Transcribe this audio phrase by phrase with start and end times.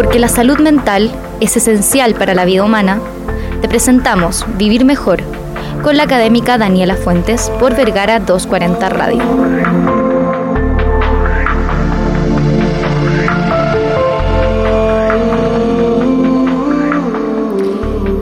[0.00, 3.02] Porque la salud mental es esencial para la vida humana,
[3.60, 5.22] te presentamos Vivir Mejor
[5.82, 9.22] con la académica Daniela Fuentes por Vergara 240 Radio.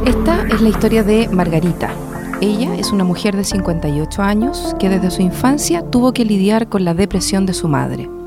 [0.04, 1.90] Esta es la historia de Margarita.
[2.40, 6.84] Ella es una mujer de 58 años que desde su infancia tuvo que lidiar con
[6.84, 8.17] la depresión de su madre.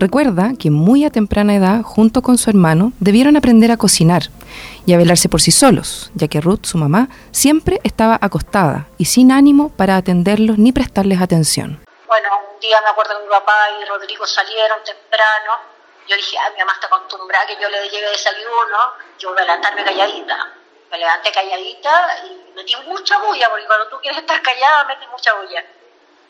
[0.00, 4.30] Recuerda que muy a temprana edad, junto con su hermano, debieron aprender a cocinar
[4.86, 9.06] y a velarse por sí solos, ya que Ruth, su mamá, siempre estaba acostada y
[9.06, 11.82] sin ánimo para atenderlos ni prestarles atención.
[12.06, 15.66] Bueno, un día me acuerdo que mi papá y Rodrigo salieron temprano.
[16.06, 18.78] Yo dije, ah, mi mamá está acostumbrada que yo le lleve desayuno,
[19.18, 20.36] yo voy a levantarme calladita.
[20.92, 25.34] Me levanté calladita y metí mucha bulla, porque cuando tú quieres estar callada, metes mucha
[25.34, 25.64] bulla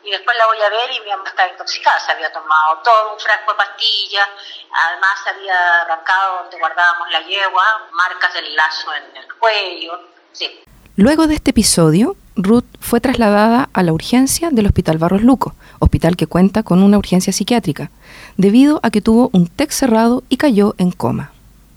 [0.05, 3.15] y después la voy a ver y mi mamá estaba intoxicada, se había tomado todo
[3.15, 4.29] un frasco de pastillas,
[4.73, 10.01] además se había arrancado donde guardábamos la yegua, marcas del lazo en el cuello,
[10.33, 10.65] sí.
[10.97, 16.17] Luego de este episodio, Ruth fue trasladada a la urgencia del Hospital Barros Luco, hospital
[16.17, 17.91] que cuenta con una urgencia psiquiátrica,
[18.37, 21.33] debido a que tuvo un TEC cerrado y cayó en coma.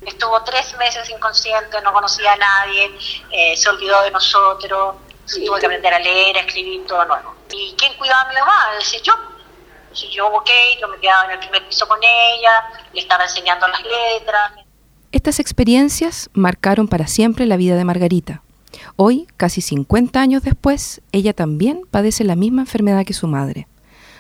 [0.05, 2.91] Estuvo tres meses inconsciente, no conocía a nadie,
[3.31, 4.95] eh, se olvidó de nosotros,
[5.27, 7.40] tuve que aprender a leer, a escribir todo nuevo.
[7.53, 8.75] ¿Y quién cuidaba a mi mamá?
[8.77, 9.13] Decía yo.
[9.83, 10.49] Entonces yo, ok,
[10.79, 12.51] yo me quedaba en el primer piso con ella,
[12.93, 14.51] le estaba enseñando las letras.
[15.11, 18.41] Estas experiencias marcaron para siempre la vida de Margarita.
[18.95, 23.67] Hoy, casi 50 años después, ella también padece la misma enfermedad que su madre.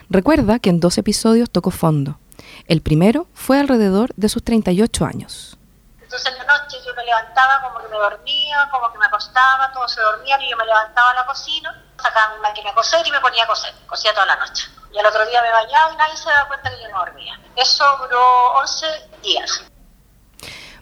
[0.09, 2.19] Recuerda que en dos episodios tocó fondo.
[2.67, 5.57] El primero fue alrededor de sus 38 años.
[6.01, 9.71] Entonces en la noche yo me levantaba como que me dormía, como que me acostaba,
[9.71, 13.05] todos se dormían y yo me levantaba a la cocina sacaba mi máquina a coser
[13.05, 13.73] y me ponía a coser.
[13.87, 14.67] Cosía toda la noche.
[14.93, 17.39] Y al otro día me bañaba y nadie se daba cuenta que yo no dormía.
[17.55, 18.85] Eso duró 11
[19.23, 19.63] días.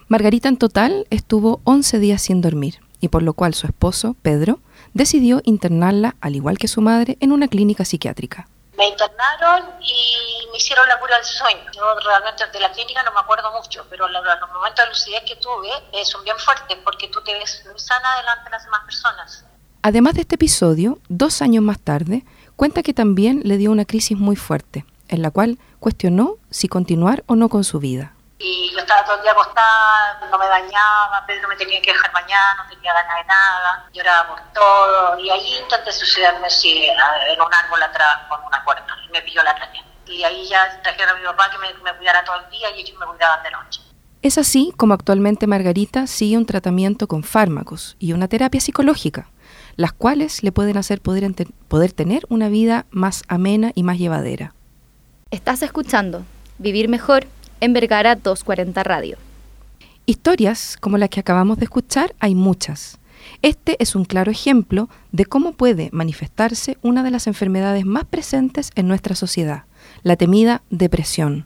[0.08, 4.60] Margarita en total estuvo 11 días sin dormir y por lo cual su esposo, Pedro,
[4.94, 8.48] decidió internarla, al igual que su madre, en una clínica psiquiátrica.
[8.78, 11.72] Me internaron y me hicieron la cura del sueño.
[11.74, 15.36] Yo realmente de la clínica no me acuerdo mucho, pero los, momentos de lucidez que
[15.36, 18.82] tuve eh, son bien fuertes porque tú te ves muy sana delante de las demás
[18.86, 19.46] personas.
[19.82, 22.26] Además de este episodio, dos años más tarde,
[22.58, 27.24] cuenta que también le dio una crisis muy fuerte, en la cual cuestionó si continuar
[27.28, 28.12] o no con su vida.
[28.40, 32.12] Y yo estaba todo el día acostada, no me bañaba, Pedro me tenía que dejar
[32.12, 35.20] bañar, no tenía ganas de nada, lloraba por todo.
[35.20, 36.48] Y ahí intenté suicidarme
[37.32, 39.82] en un árbol atrás con una puerta, y me pilló la araña.
[40.08, 42.82] Y ahí ya trajeron a mi papá que me, me cuidara todo el día y
[42.82, 43.82] ellos me cuidaban de noche.
[44.22, 49.30] Es así como actualmente Margarita sigue un tratamiento con fármacos y una terapia psicológica
[49.80, 51.34] las cuales le pueden hacer poder,
[51.70, 54.54] poder tener una vida más amena y más llevadera.
[55.32, 56.26] Estás escuchando
[56.58, 57.26] Vivir Mejor
[57.62, 59.18] en Vergara 240 Radio.
[60.06, 63.00] Historias como las que acabamos de escuchar hay muchas.
[63.42, 68.72] Este es un claro ejemplo de cómo puede manifestarse una de las enfermedades más presentes
[68.76, 69.64] en nuestra sociedad,
[70.04, 71.46] la temida depresión.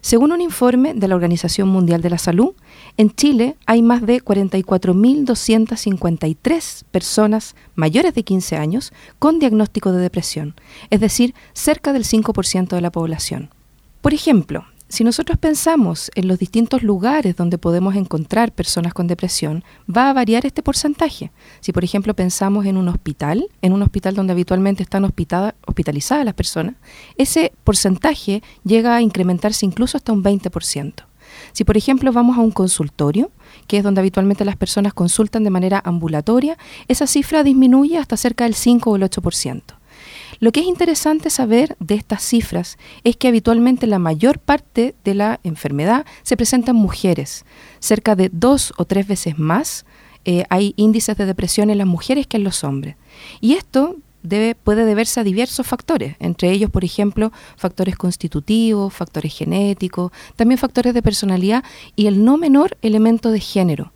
[0.00, 2.54] Según un informe de la Organización Mundial de la Salud,
[2.96, 10.54] en Chile hay más de 44.253 personas mayores de 15 años con diagnóstico de depresión,
[10.90, 13.50] es decir, cerca del 5% de la población.
[14.00, 19.62] Por ejemplo, si nosotros pensamos en los distintos lugares donde podemos encontrar personas con depresión,
[19.88, 21.30] va a variar este porcentaje.
[21.60, 26.34] Si, por ejemplo, pensamos en un hospital, en un hospital donde habitualmente están hospitalizadas las
[26.34, 26.76] personas,
[27.18, 31.04] ese porcentaje llega a incrementarse incluso hasta un 20%.
[31.52, 33.30] Si, por ejemplo, vamos a un consultorio,
[33.66, 36.56] que es donde habitualmente las personas consultan de manera ambulatoria,
[36.88, 39.77] esa cifra disminuye hasta cerca del 5 o el 8%.
[40.40, 45.14] Lo que es interesante saber de estas cifras es que habitualmente la mayor parte de
[45.14, 47.44] la enfermedad se presenta en mujeres.
[47.80, 49.84] Cerca de dos o tres veces más
[50.24, 52.96] eh, hay índices de depresión en las mujeres que en los hombres.
[53.40, 59.32] Y esto Debe, puede deberse a diversos factores, entre ellos, por ejemplo, factores constitutivos, factores
[59.32, 61.62] genéticos, también factores de personalidad
[61.94, 63.92] y el no menor elemento de género.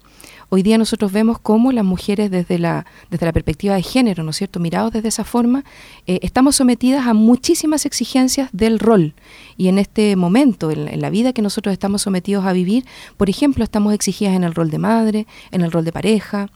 [0.55, 4.33] Hoy día nosotros vemos cómo las mujeres desde la, desde la perspectiva de género, ¿no
[4.33, 5.65] es cierto?, mirados desde esa forma,
[6.07, 9.15] eh, estamos sometidas a muchísimas exigencias del rol.
[9.57, 12.85] Y en este momento, en, la vida que nosotros estamos sometidos a vivir,
[13.17, 16.51] por ejemplo, estamos exigidas en el rol de madre, en el rol de pareja,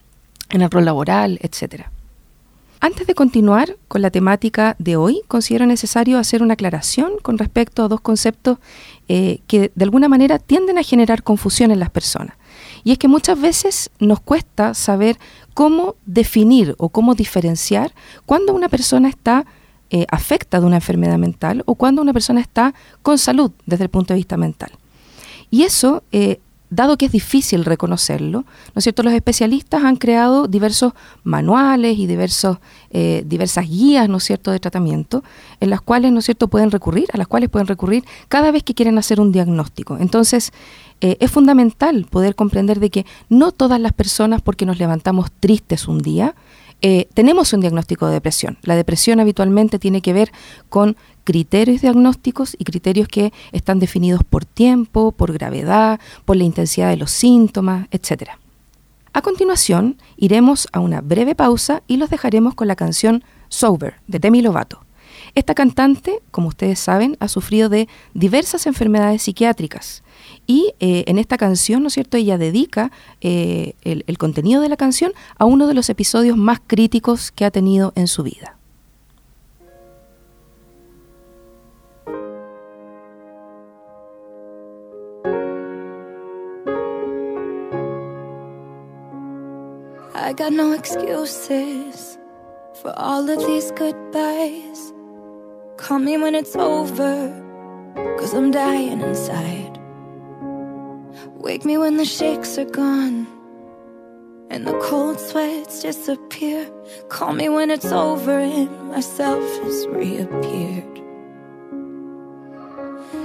[0.51, 1.91] en el rol laboral, etcétera.
[2.79, 7.83] Antes de continuar con la temática de hoy, considero necesario hacer una aclaración con respecto
[7.83, 8.59] a dos conceptos
[9.07, 12.37] eh, que de alguna manera tienden a generar confusión en las personas.
[12.87, 15.19] Y es que muchas veces nos cuesta saber
[15.53, 17.93] cómo definir o cómo diferenciar
[18.25, 19.45] cuando una persona está
[19.89, 23.89] eh, afecta de una enfermedad mental o cuando una persona está con salud desde el
[23.89, 24.71] punto de vista mental.
[25.51, 26.39] Y eso eh,
[26.69, 29.03] dado que es difícil reconocerlo, ¿no es cierto?
[29.03, 30.93] Los especialistas han creado diversos
[31.23, 32.57] manuales y diversos,
[32.91, 35.23] eh, diversas guías, ¿no es cierto?, de tratamiento,
[35.59, 38.63] en las cuales, ¿no es cierto?, pueden recurrir, a las cuales pueden recurrir cada vez
[38.63, 39.97] que quieren hacer un diagnóstico.
[39.97, 40.51] Entonces,
[40.99, 45.87] eh, es fundamental poder comprender de que no todas las personas, porque nos levantamos tristes
[45.87, 46.35] un día,
[46.81, 48.57] eh, tenemos un diagnóstico de depresión.
[48.61, 50.31] La depresión habitualmente tiene que ver
[50.69, 50.95] con
[51.27, 56.95] criterios diagnósticos y criterios que están definidos por tiempo, por gravedad, por la intensidad de
[56.95, 58.29] los síntomas, etc.
[59.11, 64.19] A continuación, iremos a una breve pausa y los dejaremos con la canción Sober de
[64.19, 64.85] Demi Lovato.
[65.35, 70.03] Esta cantante, como ustedes saben, ha sufrido de diversas enfermedades psiquiátricas
[70.45, 72.89] y eh, en esta canción, ¿no es cierto?, ella dedica
[73.19, 77.43] eh, el, el contenido de la canción a uno de los episodios más críticos que
[77.43, 78.56] ha tenido en su vida.
[90.27, 92.17] I got no excuses
[92.81, 94.91] for all of these goodbyes.
[95.77, 97.31] Call me when it's over,
[98.19, 99.79] cause I'm dying inside.
[101.27, 103.25] Wake me when the shakes are gone
[104.49, 106.69] and the cold sweats disappear.
[107.07, 110.83] Call me when it's over and myself has reappeared.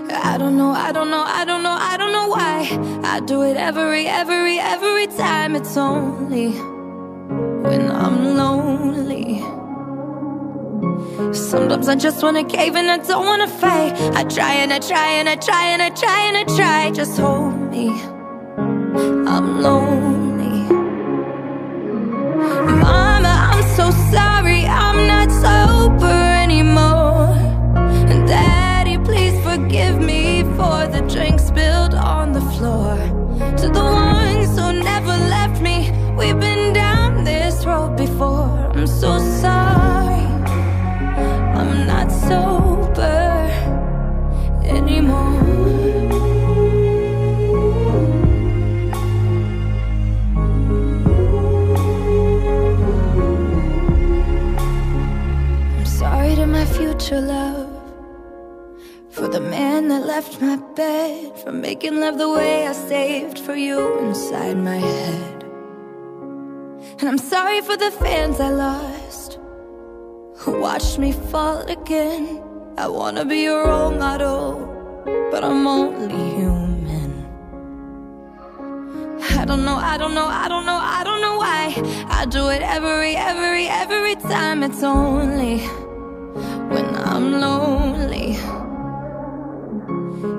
[0.09, 3.01] I don't know, I don't know, I don't know, I don't know why.
[3.03, 5.57] I do it every, every, every time.
[5.57, 6.72] It's only
[7.63, 9.43] when I'm lonely.
[11.33, 13.93] Sometimes I just wanna cave and I don't wanna fight.
[14.15, 16.91] I try and I try and I try and I try and I try.
[16.91, 17.89] Just hold me.
[19.27, 20.12] I'm lonely.
[57.21, 57.83] Love.
[59.11, 61.39] For the man that left my bed.
[61.41, 65.43] For making love the way I saved for you inside my head.
[66.99, 69.39] And I'm sorry for the fans I lost.
[70.37, 72.43] Who watched me fall again.
[72.79, 74.69] I wanna be your role model.
[75.31, 77.27] But I'm only human.
[79.39, 81.75] I don't know, I don't know, I don't know, I don't know why.
[82.09, 84.63] I do it every, every, every time.
[84.63, 85.59] It's only
[87.23, 88.35] I'm lonely.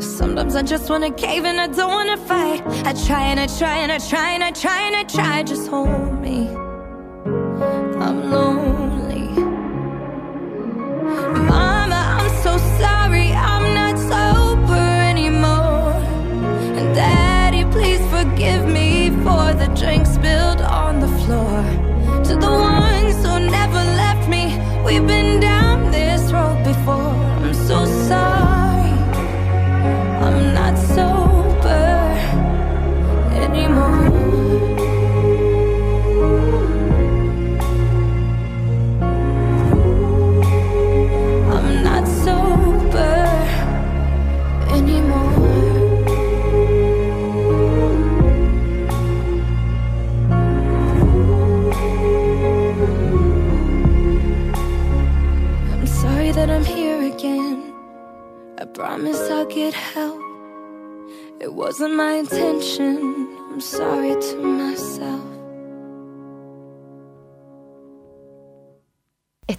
[0.02, 2.62] Sometimes I just wanna cave and I don't wanna fight.
[2.86, 5.44] I try and I try and I try and I try and I try.
[5.44, 6.62] Just hold me.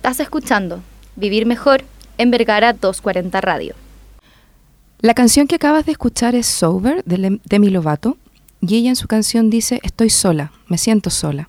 [0.05, 0.83] Estás escuchando
[1.17, 1.83] Vivir Mejor
[2.19, 3.75] en Vergara 240 Radio.
[4.99, 8.19] La canción que acabas de escuchar es Sober de Demi Lovato
[8.61, 11.49] y ella en su canción dice estoy sola, me siento sola.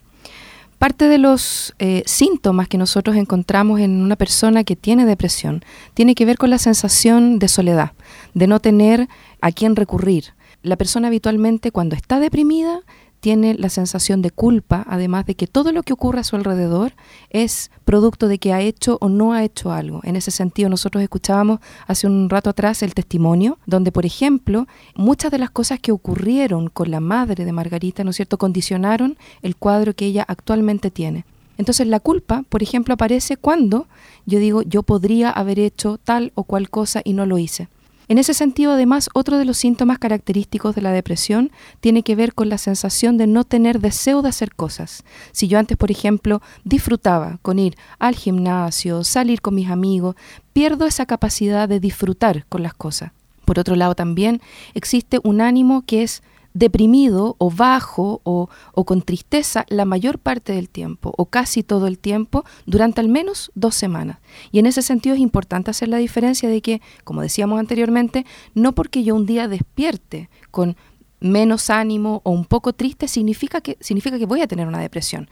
[0.79, 5.62] Parte de los eh, síntomas que nosotros encontramos en una persona que tiene depresión
[5.93, 7.91] tiene que ver con la sensación de soledad,
[8.35, 9.09] de no tener
[9.41, 10.33] a quién recurrir.
[10.63, 12.79] La persona habitualmente cuando está deprimida
[13.25, 16.94] tiene la sensación de culpa, además de que todo lo que ocurre a su alrededor
[17.32, 20.00] es producto de que ha hecho o no ha hecho algo.
[20.03, 25.32] En ese sentido, nosotros escuchábamos hace un rato atrás el testimonio, donde, por ejemplo, muchas
[25.32, 29.55] de las cosas que ocurrieron con la madre de Margarita, ¿no es cierto?, condicionaron el
[29.55, 31.25] cuadro que ella actualmente tiene.
[31.58, 33.88] Entonces la culpa, por ejemplo, aparece cuando
[34.27, 37.70] yo digo yo podría haber hecho tal o cual cosa y no lo hice.
[38.07, 42.33] En ese sentido, además, otro de los síntomas característicos de la depresión tiene que ver
[42.33, 45.03] con la sensación de no tener deseo de hacer cosas.
[45.31, 50.15] Si yo antes, por ejemplo, disfrutaba con ir al gimnasio, salir con mis amigos,
[50.53, 53.12] pierdo esa capacidad de disfrutar con las cosas.
[53.45, 54.41] Por otro lado, también
[54.74, 56.24] existe un ánimo que es
[56.55, 58.47] deprimido o bajo o,
[58.85, 63.51] con tristeza la mayor parte del tiempo o casi todo el tiempo durante al menos
[63.53, 64.17] dos semanas.
[64.51, 68.74] Y en ese sentido es importante hacer la diferencia de que, como decíamos anteriormente, no
[68.74, 70.75] porque yo un día despierte con
[71.19, 75.29] menos ánimo o un poco triste significa que, significa que voy a tener una depresión.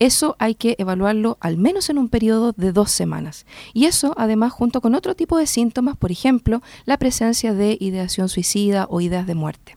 [0.00, 3.46] Eso hay que evaluarlo al menos en un periodo de dos semanas.
[3.74, 8.28] Y eso además junto con otro tipo de síntomas, por ejemplo, la presencia de ideación
[8.28, 9.76] suicida o ideas de muerte.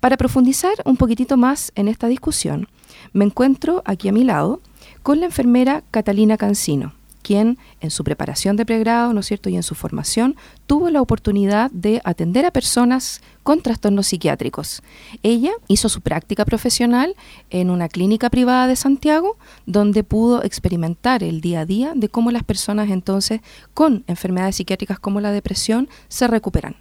[0.00, 2.68] Para profundizar un poquitito más en esta discusión,
[3.12, 4.60] me encuentro aquí a mi lado
[5.02, 9.56] con la enfermera Catalina Cancino, quien en su preparación de pregrado, ¿no es cierto?, y
[9.56, 10.36] en su formación,
[10.68, 14.82] tuvo la oportunidad de atender a personas con trastornos psiquiátricos.
[15.24, 17.16] Ella hizo su práctica profesional
[17.50, 19.36] en una clínica privada de Santiago,
[19.66, 23.40] donde pudo experimentar el día a día de cómo las personas entonces
[23.74, 26.76] con enfermedades psiquiátricas como la depresión se recuperan.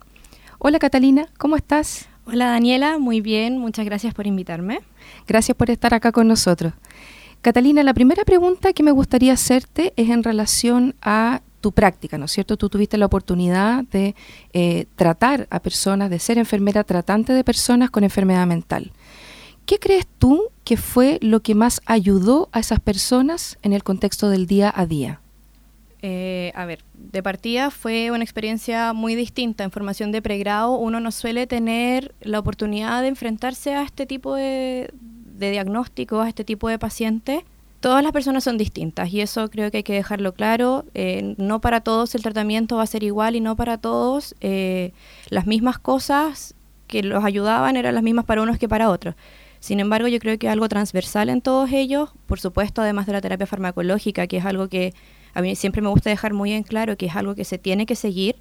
[0.60, 2.10] Hola Catalina, ¿cómo estás?
[2.30, 4.82] Hola Daniela, muy bien, muchas gracias por invitarme.
[5.28, 6.74] Gracias por estar acá con nosotros.
[7.42, 12.26] Catalina, la primera pregunta que me gustaría hacerte es en relación a tu práctica, ¿no
[12.26, 12.58] es cierto?
[12.58, 14.14] Tú tuviste la oportunidad de
[14.52, 18.92] eh, tratar a personas, de ser enfermera tratante de personas con enfermedad mental.
[19.66, 24.30] ¿Qué crees tú que fue lo que más ayudó a esas personas en el contexto
[24.30, 25.22] del día a día?
[26.02, 29.64] Eh, a ver, de partida fue una experiencia muy distinta.
[29.64, 34.36] En formación de pregrado uno no suele tener la oportunidad de enfrentarse a este tipo
[34.36, 34.92] de,
[35.40, 37.42] diagnósticos, a este tipo de pacientes.
[37.80, 40.86] Todas las personas son distintas y eso creo que hay que dejarlo claro.
[40.94, 44.94] Eh, no para todos el tratamiento va a ser igual y no para todos eh,
[45.30, 46.56] las mismas cosas
[46.88, 49.16] que los ayudaban eran las mismas para unos que para otros.
[49.60, 53.22] Sin embargo, yo creo que algo transversal en todos ellos, por supuesto, además de la
[53.22, 54.94] terapia farmacológica, que es algo que
[55.34, 57.86] a mí siempre me gusta dejar muy en claro que es algo que se tiene
[57.86, 58.36] que seguir,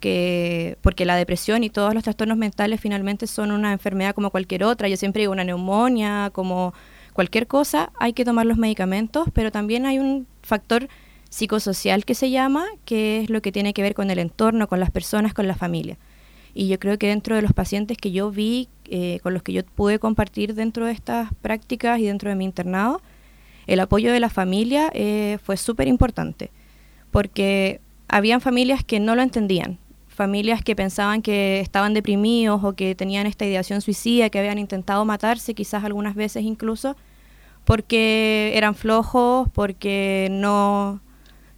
[0.00, 4.64] que porque la depresión y todos los trastornos mentales finalmente son una enfermedad como cualquier
[4.64, 4.88] otra.
[4.88, 6.72] Yo siempre digo una neumonía, como
[7.12, 10.88] cualquier cosa, hay que tomar los medicamentos, pero también hay un factor
[11.28, 14.80] psicosocial que se llama, que es lo que tiene que ver con el entorno, con
[14.80, 15.96] las personas, con la familia.
[16.54, 19.52] Y yo creo que dentro de los pacientes que yo vi, eh, con los que
[19.52, 23.00] yo pude compartir dentro de estas prácticas y dentro de mi internado,
[23.66, 26.50] el apoyo de la familia eh, fue súper importante,
[27.10, 32.94] porque habían familias que no lo entendían, familias que pensaban que estaban deprimidos o que
[32.94, 36.94] tenían esta ideación suicida, que habían intentado matarse quizás algunas veces incluso,
[37.64, 41.00] porque eran flojos, porque no,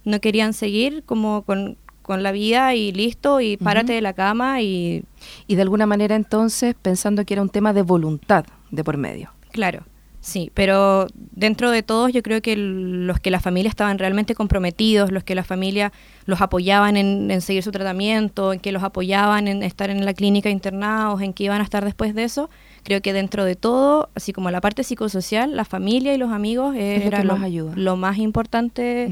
[0.05, 5.03] no querían seguir como con, la vida y listo, y párate de la cama y...
[5.47, 9.31] Y de alguna manera entonces pensando que era un tema de voluntad de por medio.
[9.51, 9.83] Claro.
[10.23, 15.11] Sí, pero dentro de todos yo creo que los que la familia estaban realmente comprometidos,
[15.11, 15.91] los que la familia
[16.25, 20.49] los apoyaban en, seguir su tratamiento, en que los apoyaban en estar en la clínica
[20.49, 22.49] internados, en que iban a estar después de eso,
[22.83, 26.73] creo que dentro de todo, así como la parte psicosocial, la familia y los amigos
[26.77, 27.37] era lo,
[27.75, 29.11] lo, más importante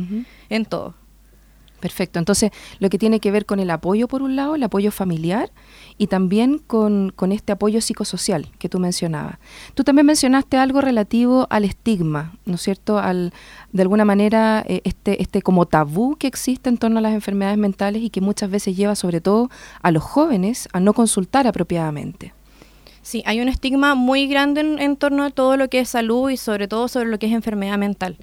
[0.50, 0.96] en todo.
[1.82, 2.20] Perfecto.
[2.20, 5.52] Entonces, lo que tiene que ver con el apoyo, por un lado, el apoyo familiar,
[5.98, 9.40] y también con, este apoyo psicosocial que tú mencionabas.
[9.74, 13.00] Tú también mencionaste algo relativo al estigma, ¿no es cierto?
[13.00, 13.34] Al,
[13.72, 17.58] de alguna manera, eh, este, este como tabú que existe en torno a las enfermedades
[17.58, 19.50] mentales y que muchas veces lleva sobre todo
[19.82, 22.34] a los jóvenes a no consultar apropiadamente.
[23.02, 26.38] Sí, hay un estigma muy grande en torno a todo lo que es salud y
[26.38, 28.18] sobre todo sobre lo que es enfermedad mental.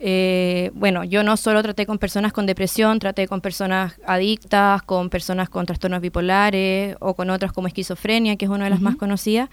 [0.00, 5.10] Eh, bueno, yo no solo traté con personas con depresión, traté con personas adictas, con
[5.10, 8.96] personas con trastornos bipolares o con otras como esquizofrenia, que es una de las más
[8.96, 9.48] conocidas.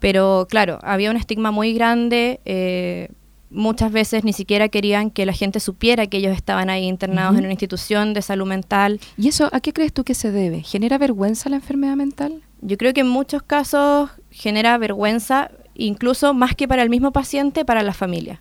[0.00, 2.40] Pero claro, había un estigma muy grande.
[2.46, 3.08] Eh,
[3.50, 7.44] muchas veces ni siquiera querían que la gente supiera que ellos estaban ahí internados en
[7.44, 9.00] una institución de salud mental.
[9.18, 10.62] ¿Y eso a qué crees tú que se debe?
[10.62, 12.42] ¿Genera vergüenza la enfermedad mental?
[12.60, 17.64] Yo creo que en muchos casos genera vergüenza, incluso más que para el mismo paciente,
[17.64, 18.40] para la familia.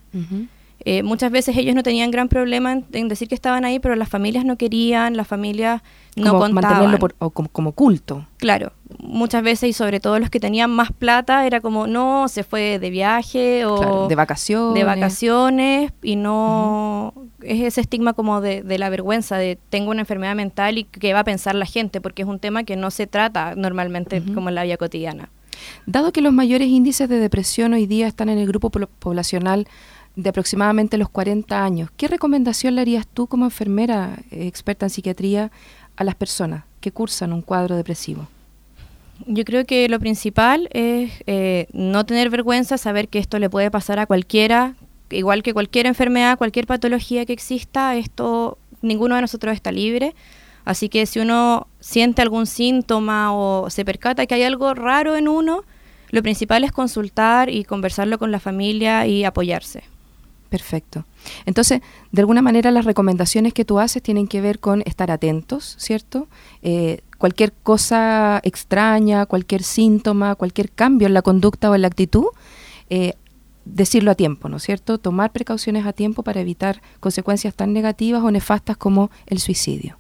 [0.89, 4.07] Eh, muchas veces ellos no tenían gran problema en, decir que estaban ahí, pero las
[4.07, 5.81] familias no querían, las familias
[6.15, 6.97] no como Mantenerlo
[7.51, 8.25] como, culto.
[8.37, 12.45] Claro, muchas veces y sobre todo los que tenían más plata era como, no, se
[12.45, 14.07] fue de viaje o...
[14.07, 14.75] de vacaciones.
[14.75, 17.13] De vacaciones y no...
[17.41, 21.19] Es ese estigma como de, la vergüenza de tengo una enfermedad mental y qué va
[21.19, 24.55] a pensar la gente, porque es un tema que no se trata normalmente como en
[24.55, 25.27] la vida cotidiana.
[25.85, 29.67] Dado que los mayores índices de depresión hoy día están en el grupo poblacional
[30.17, 34.89] de aproximadamente los 40 años, ¿qué recomendación le harías tú como enfermera eh, experta en
[34.89, 35.51] psiquiatría
[35.95, 38.27] a las personas que cursan un cuadro depresivo?
[39.27, 43.69] Yo creo que lo principal es eh, no tener vergüenza, saber que esto le puede
[43.69, 44.73] pasar a cualquiera,
[45.11, 50.15] igual que cualquier enfermedad, cualquier patología que exista, esto ninguno de nosotros está libre.
[50.65, 55.27] Así que si uno siente algún síntoma o se percata que hay algo raro en
[55.27, 55.63] uno,
[56.09, 59.83] lo principal es consultar y conversarlo con la familia y apoyarse.
[60.49, 61.05] Perfecto.
[61.45, 65.75] Entonces, de alguna manera las recomendaciones que tú haces tienen que ver con estar atentos,
[65.77, 66.27] ¿cierto?
[66.61, 72.27] Eh, cualquier cosa extraña, cualquier síntoma, cualquier cambio en la conducta o en la actitud,
[72.89, 73.13] eh,
[73.65, 74.97] decirlo a tiempo, ¿no es cierto?
[74.97, 79.97] Tomar precauciones a tiempo para evitar consecuencias tan negativas o nefastas como el suicidio.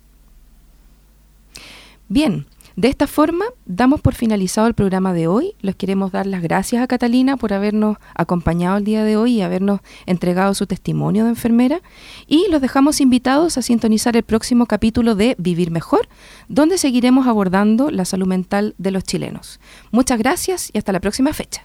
[2.07, 2.45] Bien,
[2.77, 5.55] de esta forma damos por finalizado el programa de hoy.
[5.61, 9.41] Les queremos dar las gracias a Catalina por habernos acompañado el día de hoy y
[9.41, 11.81] habernos entregado su testimonio de enfermera.
[12.27, 16.07] Y los dejamos invitados a sintonizar el próximo capítulo de Vivir Mejor,
[16.49, 19.59] donde seguiremos abordando la salud mental de los chilenos.
[19.89, 21.63] Muchas gracias y hasta la próxima fecha.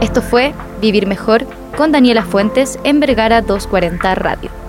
[0.00, 4.63] Esto fue Vivir Mejor con Daniela Fuentes en Vergara 240 Radio.